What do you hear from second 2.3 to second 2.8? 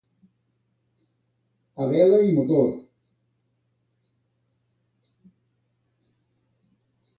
motor.